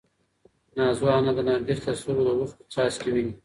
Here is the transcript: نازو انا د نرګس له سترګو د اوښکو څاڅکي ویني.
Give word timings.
نازو 0.77 1.05
انا 1.17 1.31
د 1.37 1.39
نرګس 1.47 1.79
له 1.85 1.93
سترګو 1.99 2.23
د 2.25 2.29
اوښکو 2.31 2.67
څاڅکي 2.73 3.09
ویني. 3.11 3.33